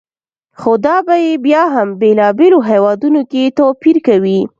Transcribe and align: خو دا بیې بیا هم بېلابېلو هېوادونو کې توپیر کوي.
خو 0.59 0.71
دا 0.85 0.95
بیې 1.07 1.31
بیا 1.45 1.63
هم 1.75 1.87
بېلابېلو 2.01 2.59
هېوادونو 2.69 3.21
کې 3.31 3.53
توپیر 3.57 3.95
کوي. 4.07 4.39